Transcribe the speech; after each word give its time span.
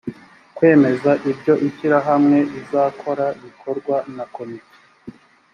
kwemeza 0.55 1.11
ibyo 1.31 1.53
ishyirahamwe 1.67 2.37
rizakora 2.53 3.25
bikorwa 3.43 3.95
na 4.15 4.25
komite 4.35 4.77